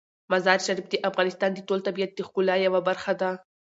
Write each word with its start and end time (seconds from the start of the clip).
مزارشریف 0.31 0.87
د 0.89 0.95
افغانستان 1.09 1.51
د 1.53 1.59
ټول 1.67 1.79
طبیعت 1.87 2.11
د 2.15 2.19
ښکلا 2.27 2.55
یوه 2.67 2.81
برخه 2.87 3.13
ده. 3.21 3.31